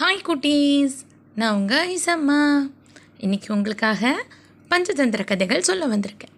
[0.00, 0.94] Hi குட்டீஸ்.
[1.34, 2.70] நான் உங்கள் ஐசம்மா.
[3.20, 4.24] இன்றைக்கி உங்களுக்காக
[4.70, 6.34] பஞ்சதந்திர கதைகள் சொல்ல வந்திருக்கேன்.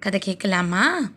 [0.00, 1.10] கதை கேட்கலாமா?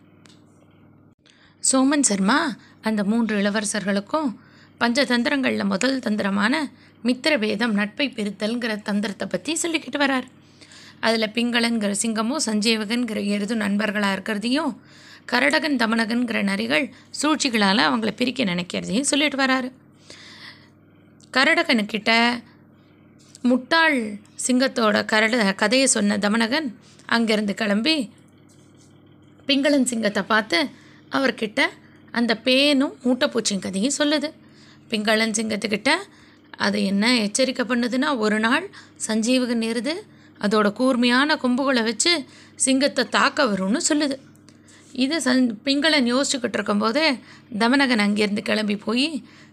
[1.72, 4.36] சோமன் சர்மா அந்த மூன்று இளவரசர்களுக்கும்
[4.80, 6.70] பஞ்சதந்திரங்களில் முதல் தந்திரமான
[7.04, 10.28] மித்திரபேதம் நட்பை பிரித்தல்ங்கிற தந்திரத்தை பற்றி சொல்லிக்கிட்டு வரார்.
[11.00, 14.76] அதில் பிங்களன்கிற சிங்கமும் சஞ்சீவகன்கிற எருது நண்பர்களாக இருக்கிறதையும்
[15.32, 16.90] கரடகன் தமனகன்கிற நரிகள்
[17.22, 19.72] சூழ்ச்சிகளால் அவங்கள பிரிக்க நினைக்கிறதையும் சொல்லிட்டு வராரு.
[21.36, 22.10] கரடகனுக்கிட்ட
[23.42, 23.98] முட்டாள்
[24.46, 26.68] சிங்கத்தோட கரட கதையை சொன்ன தமனகன்
[27.08, 27.96] அங்கேருந்து கிளம்பி
[29.46, 30.58] பிங்களன் சிங்கத்தை பார்த்து
[31.10, 31.60] அவர்கிட்ட
[32.10, 34.28] அந்த பேனும் மூட்டைப்பூச்சியும் கதையும் சொல்லுது.
[34.90, 35.92] பிங்களன் சிங்கத்துக்கிட்ட
[36.50, 38.70] அது என்ன எச்சரிக்கை பண்ணுதுன்னா ஒரு நாள்
[39.06, 39.94] சஞ்சீவகன் இருது
[40.40, 42.12] அதோட கூர்மையான கொம்புகளை வச்சு
[42.54, 44.16] சிங்கத்தை தாக்க வரும்னு சொல்லுது.
[44.92, 47.02] இது சன் பிங்களன் யோசிச்சுக்கிட்டு இருக்கும்போது
[47.58, 49.06] தமனகன் அங்கேருந்து கிளம்பி போய்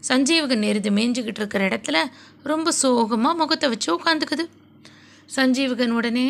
[0.09, 1.97] சஞ்சீவகன் எருது மேய்ஞ்சிக்கிட்டு இருக்கிற இடத்துல
[2.43, 4.45] ரொம்ப சோகமாக முகத்தை வச்சு உட்காந்துக்குது
[5.35, 6.27] சஞ்சீவகன் உடனே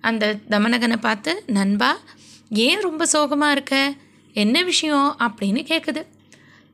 [0.00, 1.98] அந்த தமனகனை பார்த்து நண்பா
[2.50, 3.94] ஏன் ரொம்ப சோகமாக இருக்க?
[4.32, 5.16] என்ன விஷயம்?
[5.18, 6.02] அப்படின்னு கேட்குது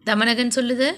[0.06, 0.88] தமனகன் சொல்லுது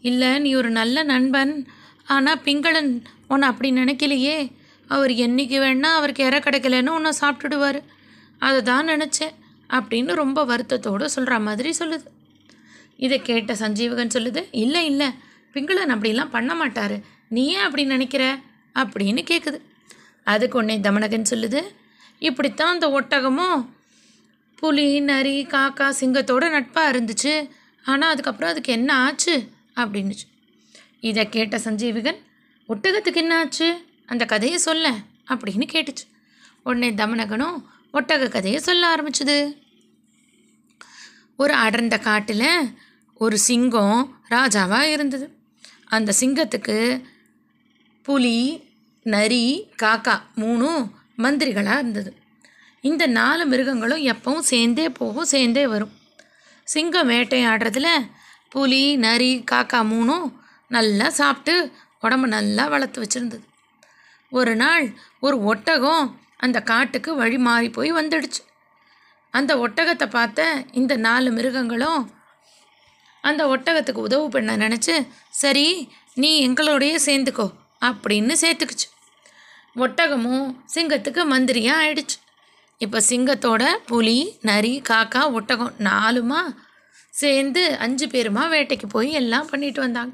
[0.00, 1.66] இல்லை நீ ஒரு நல்ல நண்பன்.
[2.04, 4.50] ஆனால் பிங்களன் உன்னை அப்படி நினைக்கலையே.
[4.86, 7.80] அவர் என்னைக்கு வேணால் அவருக்கு இற கிடைக்கலன்னு உன்னை சாப்பிட்டுடுவார்.
[8.38, 9.34] அதை தான் நினச்சேன்.
[9.70, 12.04] அப்படின்னு ரொம்ப வருத்தத்தோடு சொல்கிற மாதிரி சொல்லுது.
[12.96, 15.06] இதை கேட்ட சஞ்சீவகன் சொல்லுது இல்லை இல்லை
[15.54, 17.00] பிங்களன் அப்படிலாம் பண்ண மாட்டார்.
[17.28, 18.38] நீ ஏன் அப்படி நினைக்கிற?
[18.74, 19.60] அப்படின்னு கேட்குது
[20.24, 21.62] அதுக்கு உடனே தமனகன் சொல்லுது
[22.18, 23.66] இப்படித்தான் அந்த ஒட்டகமும்
[24.56, 27.50] புலி நரி காக்கா சிங்கத்தோட நட்பாக இருந்துச்சு.
[27.84, 29.48] ஆனால் அதுக்கப்புறம் அதுக்கு என்ன ஆச்சு?
[29.76, 30.26] அப்படின்னுச்சு.
[31.00, 32.18] இதை கேட்ட சஞ்சீவிகன்
[32.68, 33.84] ஒட்டகத்துக்கு என்ன ஆச்சு?
[34.06, 34.90] அந்த கதையை சொல்ல
[35.28, 36.06] அப்படின்னு கேட்டுச்சு.
[36.62, 39.62] உடனே தமனகனும் ஒட்டக கதையை சொல்ல ஆரம்பிச்சுது.
[41.36, 42.76] ஒரு அடர்ந்த காட்டில்
[43.14, 45.36] ஒரு சிங்கம் ராஜாவாக இருந்தது.
[45.86, 47.04] அந்த சிங்கத்துக்கு
[48.02, 48.64] புலி
[49.02, 52.16] நரி காக்கா மூணும் மந்திரிகளாக இருந்தது.
[52.80, 55.92] இந்த நாலு மிருகங்களும் எப்பவும் சேர்ந்தே போகும் சேர்ந்தே வரும்.
[56.64, 57.86] சிங்கம் வேட்டையாடுறதுல
[58.48, 60.32] புலி நரி காக்கா மூணும்
[60.68, 63.44] நல்லா சாப்பிட்டு உடம்பு நல்லா வளர்த்து வச்சுருந்தது.
[64.30, 68.42] ஒரு நாள் ஒரு ஒட்டகம் அந்த காட்டுக்கு வழி மாறி போய் வந்துடுச்சு.
[69.34, 72.02] அந்த ஒட்டகத்தை பார்த்த இந்த நாலு மிருகங்களும்
[73.24, 74.94] அந்த ஒட்டகத்துக்கு உதவு பண்ண நினச்சி
[75.42, 75.66] சரி
[76.14, 77.46] நீ எங்களோடையே சேர்ந்துக்கோ
[77.80, 78.88] அப்படின்னு சேர்த்துக்குச்சு.
[79.76, 82.16] ஒட்டகமும் சிங்கத்துக்கு மந்திரியாக ஆயிடுச்சு.
[82.78, 86.40] இப்போ சிங்கத்தோட புலி நரி காக்கா ஒட்டகம் நாலுமா
[87.10, 90.12] சேர்ந்து அஞ்சு பேருமா வேட்டைக்கு போய் எல்லாம் பண்ணிட்டு வந்தாங்க.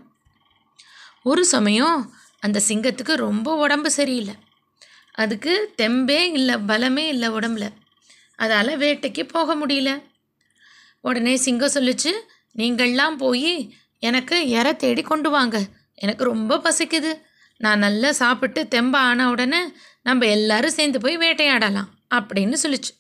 [1.23, 1.99] ஒரு சமயம்
[2.41, 4.35] அந்த சிங்கத்துக்கு ரொம்ப உடம்பு சரியில்லை.
[5.15, 7.69] அதுக்கு தெம்பே இல்லை பலமே இல்லை உடம்புல.
[8.37, 10.03] அதால் வேட்டைக்கு போக முடியல.
[11.01, 12.13] உடனே சிங்கம் சொல்லிச்சு
[12.57, 15.65] நீங்கள்லாம் போய் எனக்கு இற தேடி கொண்டு வாங்க.
[15.95, 17.21] எனக்கு ரொம்ப பசிக்குது.
[17.59, 19.59] நான் நல்லா சாப்பிட்டு தெம்ப ஆன உடனே
[20.03, 22.93] நம்ம எல்லாரும் சேர்ந்து போய் வேட்டையாடலாம் அப்படின்னு சொல்லிச்சு.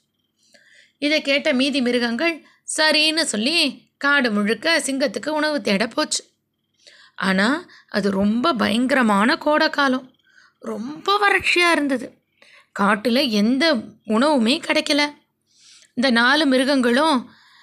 [0.99, 2.45] இதை கேட்ட மீதி மிருகங்கள்
[2.77, 3.57] சரின்னு சொல்லி
[3.97, 6.25] காடு முழுக்க சிங்கத்துக்கு உணவு தேட போச்சு.
[7.15, 10.14] ஆனால் அது ரொம்ப பயங்கரமான கோடைக்காலம்
[10.65, 12.07] ரொம்ப வறட்சியாக இருந்தது.
[12.73, 13.65] காட்டில் எந்த
[14.07, 15.03] உணவுமே கிடைக்கல.
[15.95, 17.19] இந்த நாலு மிருகங்களும்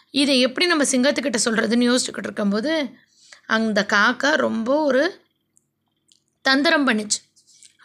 [0.09, 2.73] இதை எப்படி நம்ம சிங்கத்துக்கிட்ட சொல்கிறதுன்னு யோசிச்சுக்கிட்டு இருக்கும்போது
[3.57, 5.03] அந்த காக்கா ரொம்ப ஒரு
[6.45, 7.19] தந்திரம் பண்ணிச்சு.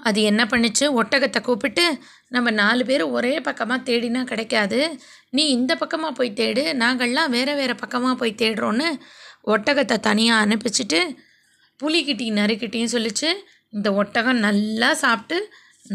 [0.08, 0.84] அது என்ன பண்ணிச்சு?
[1.00, 1.84] ஒட்டகத்தை கூப்பிட்டு
[2.28, 4.80] நம்ம நாலு பேர் ஒரே பக்கமாக தேடினா கிடைக்காது.
[5.30, 8.88] நீ இந்த பக்கமாக போய் தேடு நாங்கள்லாம் வேறு வேறு பக்கமாக போய் தேடுறோன்னு
[9.46, 11.00] ஒட்டகத்தை தனியாக அனுப்பிச்சிட்டு
[11.80, 13.30] புலிக்கிட்டையும் நரிக்கிட்டையும் சொல்லிச்சு.
[13.72, 15.38] இந்த ஒட்டகம் நல்லா சாப்பிட்டு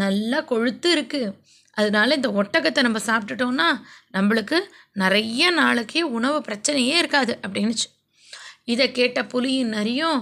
[0.01, 1.33] நல்லா கொழுத்து இருக்குது
[1.77, 3.67] அதனால இந்த ஒட்டகத்தை நம்ம சாப்பிட்டுட்டோம்னா
[4.15, 4.57] நம்மளுக்கு
[5.01, 7.87] நிறைய நாளைக்கு உணவு பிரச்சனையே இருக்காது அப்படின்னுச்சு.
[8.73, 10.19] இதை கேட்ட புலியின் நரியும்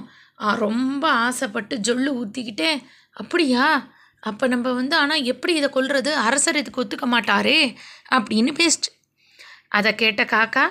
[0.63, 2.71] ரொம்ப ஆசைப்பட்டு ஜொல்லு ஊற்றிக்கிட்டே
[3.21, 3.65] அப்படியா?
[4.29, 6.11] அப்போ நம்ம வந்து ஆனால் எப்படி இதை கொல்றது?
[6.27, 7.59] அரசர் இதுக்கு ஒத்துக்க மாட்டாரே
[8.15, 8.91] அப்படின்னு பேசிச்சு.
[9.77, 10.65] அதை கேட்ட காக்கா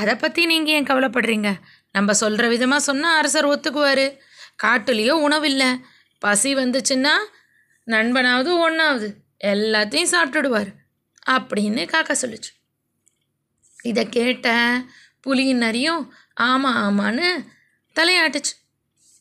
[0.00, 1.50] அதை பற்றி நீங்கள் ஏன் கவலைப்படுறீங்க?
[1.96, 4.06] நம்ம சொல்கிற விதமாக சொன்னால் அரசர் ஒத்துக்குவார்.
[4.64, 5.70] காட்டுலேயோ உணவில்லை
[6.24, 7.14] பசி வந்துச்சுன்னா
[7.86, 9.08] நண்பனாவது ஒன்றாவது
[9.44, 10.70] எல்லாத்தையும் சாப்பிட்டுடுவார்
[11.30, 12.52] அப்படின்னு காக்கா சொல்லுச்சு.
[13.82, 14.48] இதை கேட்ட
[15.20, 16.02] புலி நரியும்
[16.34, 17.28] ஆமாம் ஆமான்னு
[17.94, 18.54] தலையாட்டுச்சு.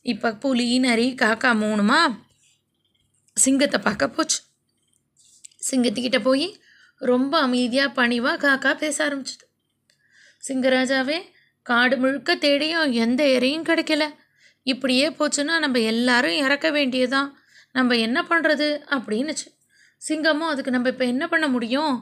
[0.01, 1.99] இப்போ புலி நரி காக்கா மூணுமா
[3.33, 4.39] சிங்கத்தை பார்க்க போச்சு.
[5.67, 6.47] சிங்கத்துக்கிட்ட போய்
[7.11, 9.45] ரொம்ப அமைதியாக பணிவாக காக்கா பேச ஆரம்பிச்சிது.
[10.47, 11.19] சிங்கராஜாவே
[11.63, 14.03] காடு முழுக்க தேடியும் எந்த இறையும் கிடைக்கல.
[14.63, 17.29] இப்படியே போச்சுன்னா நம்ம எல்லாரும் இறக்க வேண்டியதுதான்.
[17.77, 19.47] நம்ம என்ன பண்ணுறது அப்படின்னுச்சு.
[20.01, 21.93] சிங்கமும் அதுக்கு நம்ம இப்போ என்ன பண்ண முடியும்?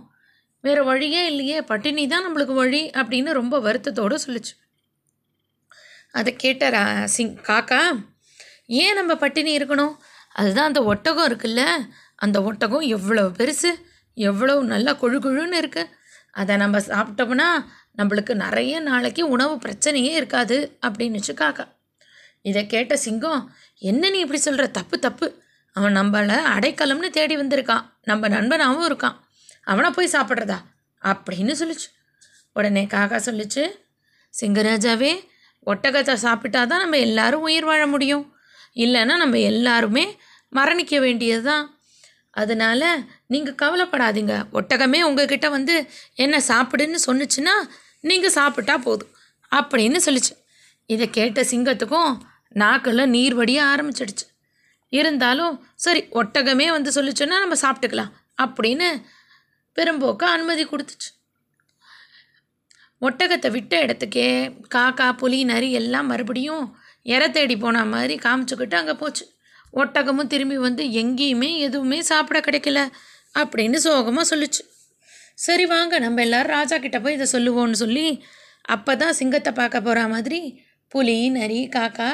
[0.63, 1.57] வேறு வழியே இல்லையே.
[1.61, 4.53] பட்டினி தான் நம்மளுக்கு வழி அப்படின்னு ரொம்ப வருத்தத்தோடு சொல்லுச்சு.
[6.11, 6.83] அதை கேட்ட
[7.15, 7.81] சிங் காக்கா
[8.83, 9.93] ஏன் நம்ம பட்டினி இருக்கணும்?
[10.39, 11.63] அதுதான் அந்த ஒட்டகம் இருக்குல்ல?
[12.15, 13.71] அந்த ஒட்டகம் எவ்வளோ பெருசு
[14.17, 15.91] எவ்வளோ நல்லா கொழு கொழுன்னு இருக்குது
[16.41, 17.47] அதை நம்ம சாப்பிட்டோம்னா
[17.99, 20.57] நம்மளுக்கு நிறைய நாளைக்கு உணவு பிரச்சனையே இருக்காது
[20.87, 21.65] அப்படின்னுச்சு காக்கா.
[22.41, 25.41] இதை கேட்ட சிங்கம் என்ன நீ இப்படி சொல்கிற தப்பு தப்பு.
[25.73, 27.85] அவன் நம்மளை அடைக்கலம்னு தேடி வந்திருக்கான்.
[28.01, 29.15] நம்ம நண்பனாகவும் இருக்கான்.
[29.63, 30.57] அவனை போய் சாப்பிட்றதா?
[31.01, 31.89] அப்படின்னு சொல்லிச்சு.
[32.53, 33.71] உடனே காக்கா சொல்லிச்சு
[34.41, 35.27] சிங்கராஜாவே
[35.65, 38.35] ஒட்டகத்தை சாப்பிட்டா தான் நம்ம எல்லாரும் உயிர் வாழ முடியும்.
[38.75, 40.17] இல்லைன்னா நம்ம எல்லாருமே
[40.51, 41.79] மரணிக்க வேண்டியது தான்
[42.31, 44.33] அதனால் நீங்கள் கவலைப்படாதீங்க.
[44.53, 47.55] ஒட்டகமே உங்ககிட்ட வந்து என்ன சாப்பிடுன்னு சொன்னிச்சுன்னா
[47.99, 49.15] நீங்கள் சாப்பிட்டா போதும்.
[49.55, 50.33] அப்படின்னு சொல்லிச்சு.
[50.85, 52.17] இதை கேட்ட சிங்கத்துக்கும்
[52.51, 54.25] நாக்கெல்லாம் நீர் வடிய ஆரம்பிச்சிடுச்சு.
[54.94, 58.13] இருந்தாலும் சரி ஒட்டகமே வந்து சொல்லிச்சோன்னா நம்ம சாப்பிட்டுக்கலாம்
[58.44, 58.88] அப்படின்னு
[59.77, 61.09] பெரும்போக்க அனுமதி கொடுத்துச்சு.
[63.01, 64.27] ஒட்டகத்தை விட்ட இடத்துக்கே
[64.75, 66.65] காக்கா புலி நரி எல்லாம் மறுபடியும்
[67.13, 69.24] இற தேடி போன மாதிரி காமிச்சுக்கிட்டு அங்கே போச்சு.
[69.74, 72.80] ஒட்டகமும் திரும்பி வந்து எங்கேயுமே எதுவுமே சாப்பிட கிடைக்கல
[73.36, 74.63] அப்படின்னு சோகமாக சொல்லுச்சு.
[75.36, 78.07] சரி வாங்க நம்ம எல்லோரும் ராஜா கிட்டே போய் இதை சொல்லுவோன்னு சொல்லி
[78.62, 80.39] அப்போ தான் சிங்கத்தை பார்க்க போகிற மாதிரி
[80.92, 82.09] புலி நரி காக்கா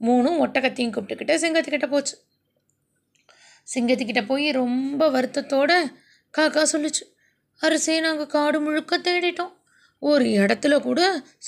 [0.00, 2.14] மூணும் ஒட்டகத்தையும் கூப்பிட்டுக்கிட்டு சிங்கத்துக்கிட்ட போச்சு.
[3.68, 5.70] சிங்கத்துக்கிட்ட போய் ரொம்ப வருத்தத்தோட
[6.34, 7.04] காக்கா சொல்லுச்சு
[7.60, 9.52] அரிசியை நாங்கள் காடு முழுக்க தேடிட்டோம்.
[10.02, 11.00] ஒரு இடத்துல கூட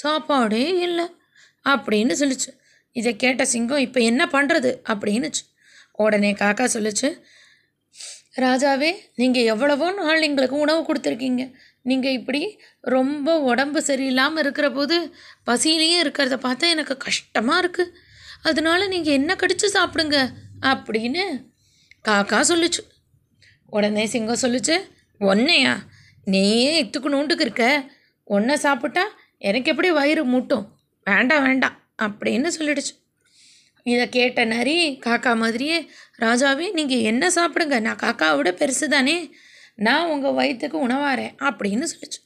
[0.02, 1.06] சாப்பாடே இல்லை
[1.64, 2.50] அப்படின்னு சொல்லுச்சு.
[2.96, 5.42] இதை கேட்ட சிங்கம் இப்போ என்ன பண்ணுறது அப்படின்னுச்சு.
[6.04, 7.08] உடனே காக்கா சொல்லுச்சு
[8.44, 8.90] ராஜாவே
[9.20, 11.44] நீங்கள் எவ்வளவோ நாள் எங்களுக்கு உணவு கொடுத்துருக்கீங்க.
[11.82, 12.42] நீங்கள் இப்படி
[12.96, 14.96] ரொம்ப உடம்பு சரியில்லாமல் இருக்கிற போது
[15.48, 17.92] பசியிலேயே இருக்கிறத பார்த்தா எனக்கு கஷ்டமாக இருக்குது
[18.42, 20.28] அதனால நீங்கள் என்ன கடித்து சாப்பிடுங்க
[20.60, 21.46] அப்படின்னு
[22.08, 22.82] காக்கா சொல்லுச்சு.
[23.66, 24.76] உடனே சிங்கம் சொல்லுச்சு
[25.20, 25.76] ஒன்னையா?
[26.24, 27.90] நீயே இத்துக்கணுண்டுக்கு இருக்க.
[28.24, 29.04] ஒன்றை சாப்பிட்டா
[29.38, 30.68] எனக்கு எப்படி வயிறு மூட்டும்?
[31.04, 32.94] வேண்டாம் வேண்டாம் அப்படின்னு சொல்லிடுச்சு.
[33.82, 37.80] இதை கேட்ட நரி காக்கா மாதிரியே ராஜாவே நீங்கள் என்ன சாப்பிடுங்க?
[37.80, 39.34] நான் காக்காவை விட பெருசு தானே
[39.74, 42.20] நான் உங்கள் வயிற்றுக்கு உணவாரேன் அப்படின்னு சொல்லிச்சு.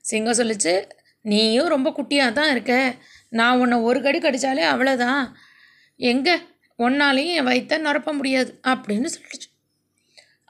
[0.00, 0.88] சிங்கம் சொல்லிச்சு
[1.24, 2.72] நீயும் ரொம்ப குட்டியாக தான் இருக்க.
[3.28, 5.22] நான் உன்னை ஒரு கடி கடித்தாலே அவ்வளோதான்
[5.96, 6.34] எங்கே?
[6.78, 9.48] ஒன்னாலையும் என் வயிற்ற நிரப்ப முடியாது அப்படின்னு சொல்லிடுச்சு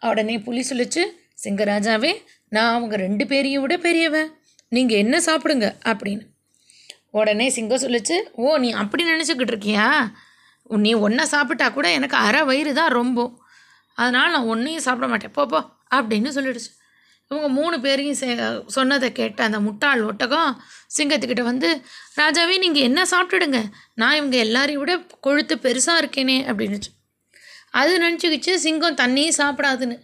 [0.02, 1.02] உடனே புலி சொல்லிச்சு
[1.44, 2.12] சிங்கராஜாவே
[2.48, 4.30] நான் அவங்க ரெண்டு பேரையும் விட பெரியவன்
[4.68, 5.66] நீங்கள் என்ன சாப்பிடுங்க?
[5.90, 6.24] அப்படின்னு.
[7.10, 9.86] உடனே சிங்கம் சொல்லிச்சு ஓ நீ அப்படி நினச்சிக்கிட்டு இருக்கியா?
[10.86, 13.32] நீ ஒன்றை சாப்பிட்டா கூட எனக்கு அரை வயிறு தான் ரொம்ப.
[13.98, 15.30] அதனால் நான் ஒன்றையும் சாப்பிட மாட்டேன்.
[15.30, 15.60] போப்போ போ
[15.96, 16.70] அப்படின்னு சொல்லிடுச்சு.
[17.30, 18.28] இவங்க மூணு பேரையும் சே
[18.66, 20.50] சொன்னதை கேட்ட அந்த முட்டாள் ஒட்டகம்
[20.96, 21.68] சிங்கத்துக்கிட்ட வந்து
[22.14, 23.60] ராஜாவே நீங்கள் என்ன சாப்பிட்டுடுங்க?
[23.94, 26.90] நான் இவங்க எல்லாரையும் விட கொழுத்து பெருசாக இருக்கேனே அப்படின்னுச்சு.
[27.70, 29.96] அது நினச்சிக்கிச்சு சிங்கம் தண்ணியும் சாப்பிடாதுன்னு.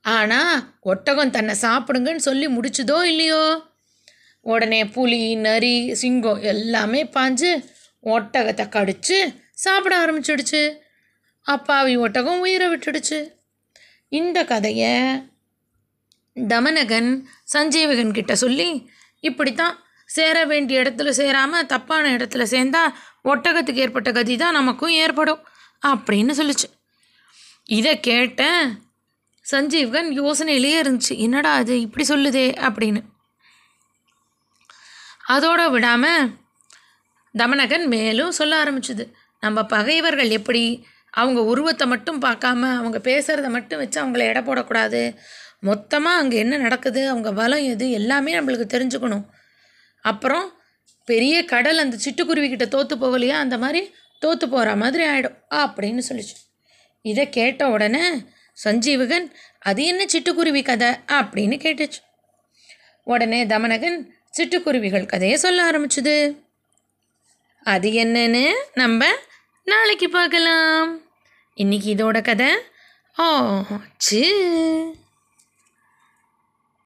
[0.00, 3.42] ஆனால் ஒட்டகம் தன்னை சாப்பிடுங்கன்னு சொல்லி முடிச்சுதோ இல்லையோ?
[4.40, 7.50] உடனே புலி நரி சிங்கம் எல்லாமே பாஞ்சு
[8.04, 9.18] ஒட்டகத்தை கடிச்சு
[9.54, 10.62] சாப்பிட ஆரம்பிச்சிடுச்சு.
[11.46, 13.20] அப்பாவி ஒட்டகம் உயிரை விட்டுடுச்சு.
[14.08, 14.94] இந்த கதையை
[16.36, 17.10] தமனகன்
[17.52, 18.68] சஞ்சீவகன் கிட்ட சொல்லி
[19.20, 19.74] இப்படித்தான்
[20.08, 22.82] சேர வேண்டிய இடத்துல சேராமல் தப்பான இடத்துல சேர்ந்தா
[23.24, 25.42] ஒட்டகத்துக்கு ஏற்பட்ட கதி தான் நமக்கும் ஏற்படும்
[25.86, 26.68] அப்படின்னு சொல்லுச்சு.
[27.68, 28.42] இதை கேட்ட
[29.46, 33.00] சஞ்சீவகன் யோசனையிலேயே இருந்துச்சு என்னடா அது இப்படி சொல்லுதே அப்படின்னு.
[35.28, 36.30] அதோட விடாமல்
[37.34, 39.04] தமனகன் மேலும் சொல்ல ஆரம்பிச்சுது
[39.42, 40.62] நம்ம பகைவர்கள் எப்படி
[41.10, 45.00] அவங்க உருவத்தை மட்டும் பார்க்காம அவங்க பேசுகிறத மட்டும் வச்சு அவங்கள எடை போடக்கூடாது
[45.62, 49.24] மொத்தமாக அங்கே என்ன நடக்குது அவங்க பலம் எது எல்லாமே நம்மளுக்கு தெரிஞ்சுக்கணும்.
[50.02, 50.46] அப்புறம்
[51.04, 56.36] பெரிய கடல் அந்த சிட்டுக்குருவிக்கிட்ட தோற்று போகலையா அந்த மாதிரி தோற்று போகிற மாதிரி ஆகிடும் அப்படின்னு சொல்லிச்சு.
[57.02, 58.10] இதை கேட்ட உடனே
[58.64, 60.88] சஞ்சீவகன் அது என்ன சிட்டுக்குருவி கதை?
[60.88, 62.00] அப்படின்னு கேட்டுச்சு.
[63.04, 63.98] உடனே தமனகன்
[64.38, 66.16] சிட்டுக்குருவிகள் கதையை சொல்ல ஆரம்பிச்சுது.
[67.64, 69.06] அது என்னன்னு நம்ம
[69.64, 71.00] நாளைக்கு பார்க்கலாம்.
[71.54, 72.50] இன்னைக்கு இதோட கதை
[73.12, 74.22] ஆச்சு.